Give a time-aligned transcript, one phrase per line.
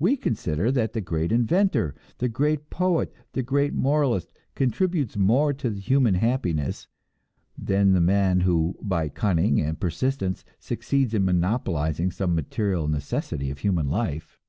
[0.00, 5.70] We consider that the great inventor, the great poet, the great moralist, contributes more to
[5.70, 6.88] human happiness
[7.56, 13.58] than the man who, by cunning and persistence, succeeds in monopolizing some material necessity of
[13.60, 14.40] human life.